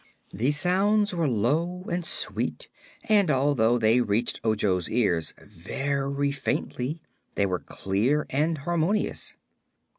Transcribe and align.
The 0.33 0.51
sounds 0.51 1.13
were 1.13 1.29
low 1.29 1.83
and 1.83 2.03
sweet 2.03 2.69
and, 3.03 3.29
although 3.29 3.77
they 3.77 4.01
reached 4.01 4.41
Ojo's 4.43 4.89
ears 4.89 5.35
very 5.39 6.31
faintly, 6.31 7.03
they 7.35 7.45
were 7.45 7.59
clear 7.59 8.25
and 8.31 8.57
harmonious. 8.57 9.35